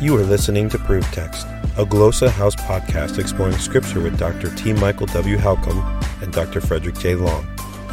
[0.00, 4.48] You are listening to Proof Text, a Glossa House podcast exploring scripture with Dr.
[4.56, 4.72] T.
[4.72, 5.36] Michael W.
[5.36, 5.78] Halcomb
[6.22, 6.62] and Dr.
[6.62, 7.16] Frederick J.
[7.16, 7.46] Long.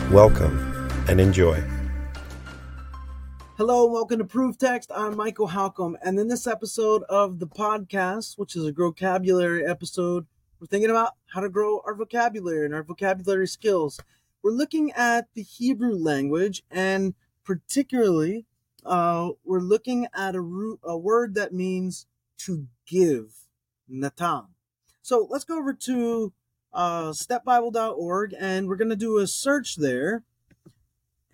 [0.09, 0.57] Welcome
[1.09, 1.61] and enjoy.
[3.57, 4.89] Hello, and welcome to Proof Text.
[4.95, 10.27] I'm Michael Halcomb, and in this episode of the podcast, which is a vocabulary episode,
[10.61, 13.99] we're thinking about how to grow our vocabulary and our vocabulary skills.
[14.41, 18.45] We're looking at the Hebrew language, and particularly
[18.87, 22.07] uh, we're looking at a, root, a word that means
[22.39, 23.33] to give,
[23.87, 24.47] natan.
[25.01, 26.33] So let's go over to
[26.73, 30.23] uh, stepbible.org and we're going to do a search there.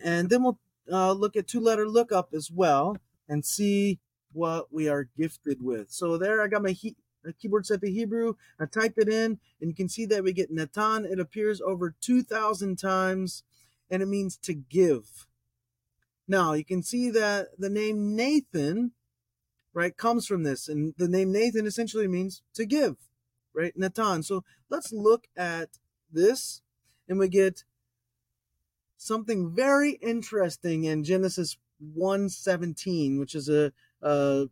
[0.04, 0.60] And then we'll
[0.92, 2.98] uh, look at two letter lookup as well
[3.30, 4.00] and see
[4.32, 5.92] what we are gifted with.
[5.92, 6.98] So there I got my he-
[7.40, 8.34] keyboard set to Hebrew.
[8.60, 11.06] I type it in and you can see that we get Natan.
[11.06, 13.44] It appears over 2,000 times
[13.90, 15.28] and it means to give.
[16.28, 18.92] Now you can see that the name Nathan,
[19.74, 22.96] right, comes from this, and the name Nathan essentially means to give,
[23.54, 23.74] right?
[23.76, 24.24] Natan.
[24.24, 25.70] So let's look at
[26.12, 26.62] this,
[27.08, 27.64] and we get
[28.98, 31.58] something very interesting in Genesis
[31.98, 34.48] 1:17, which is a, a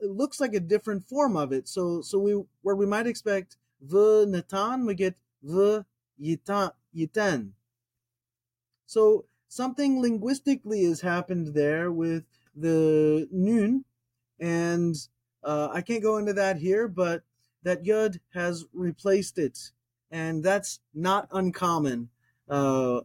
[0.00, 1.68] it looks like a different form of it.
[1.68, 5.86] So so we where we might expect the Natan, we get the
[6.20, 7.52] yitan yitan.
[8.86, 12.22] So something linguistically has happened there with
[12.54, 13.84] the nun,
[14.38, 14.94] and
[15.42, 17.22] uh, I can't go into that here, but
[17.64, 19.72] that yud has replaced it,
[20.10, 22.10] and that's not uncommon.
[22.48, 23.00] Uh,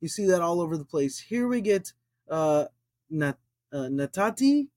[0.00, 1.18] you see that all over the place.
[1.18, 1.92] Here we get
[2.28, 2.66] uh,
[3.10, 3.36] nat,
[3.70, 4.68] uh, natati,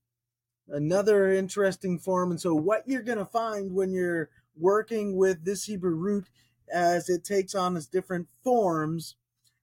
[0.67, 2.31] another interesting form.
[2.31, 6.27] And so, what you're going to find when you're working with this Hebrew root
[6.73, 9.15] as it takes on its different forms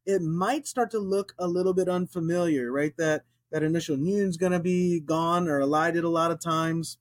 [0.06, 2.96] it might start to look a little bit unfamiliar, right?
[2.96, 6.98] That that initial noon's going to be gone or elided a lot of times,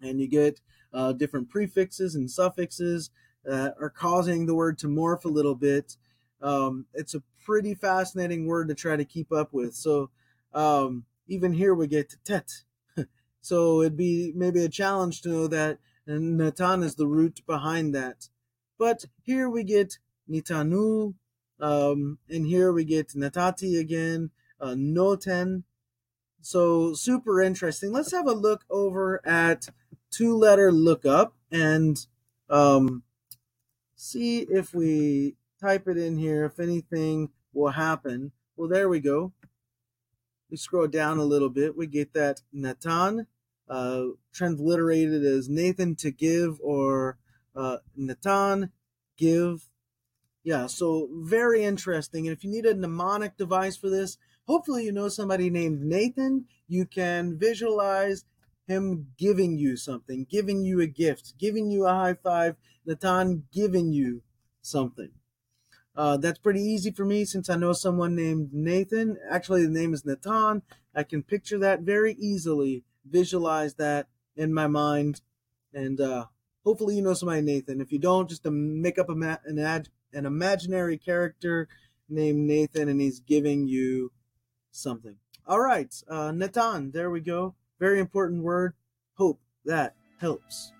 [0.00, 0.60] and you get
[0.92, 3.10] uh, different prefixes and suffixes
[3.44, 5.96] that are causing the word to morph a little bit.
[6.40, 9.74] Um, it's a pretty fascinating word to try to keep up with.
[9.74, 10.10] So
[10.52, 12.50] um, even here we get to tet.
[13.40, 18.28] so it'd be maybe a challenge to know that Natan is the root behind that.
[18.78, 19.98] But here we get
[20.30, 21.14] Nitanu,
[21.60, 24.30] um, and here we get Natati again,
[24.60, 25.62] uh, Noten.
[26.40, 27.92] So super interesting.
[27.92, 29.68] Let's have a look over at
[30.10, 31.98] two letter lookup and
[32.48, 33.02] um,
[33.96, 38.32] see if we type it in here, if anything will happen.
[38.56, 39.32] Well, there we go.
[40.50, 41.76] We scroll down a little bit.
[41.76, 43.26] We get that Natan,
[43.68, 47.18] uh, transliterated as Nathan to give or
[47.54, 48.70] uh, Natan,
[49.16, 49.64] give
[50.46, 52.28] yeah, so very interesting.
[52.28, 56.44] And if you need a mnemonic device for this, hopefully you know somebody named Nathan.
[56.68, 58.24] You can visualize
[58.68, 62.54] him giving you something, giving you a gift, giving you a high five,
[62.86, 64.22] Nathan giving you
[64.62, 65.10] something.
[65.96, 69.16] Uh, that's pretty easy for me since I know someone named Nathan.
[69.28, 70.62] Actually, the name is Nathan.
[70.94, 75.22] I can picture that very easily, visualize that in my mind,
[75.74, 76.26] and uh,
[76.64, 77.80] hopefully you know somebody Nathan.
[77.80, 81.68] If you don't, just to make up a ma- an ad an imaginary character
[82.08, 84.10] named Nathan, and he's giving you
[84.70, 85.16] something.
[85.46, 87.54] All right, uh, Natan, there we go.
[87.78, 88.72] Very important word.
[89.14, 90.72] Hope that helps.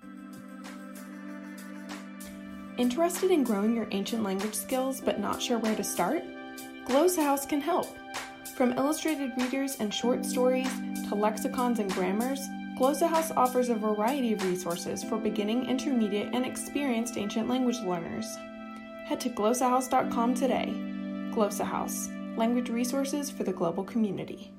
[2.79, 6.23] Interested in growing your ancient language skills but not sure where to start?
[6.87, 7.87] Glossa House can help.
[8.57, 10.71] From illustrated readers and short stories
[11.09, 12.41] to lexicons and grammars,
[12.79, 18.27] Glossa House offers a variety of resources for beginning, intermediate, and experienced ancient language learners
[19.07, 20.75] head to glossahouse.com today.
[21.31, 24.53] Glossa House, language resources for the global community.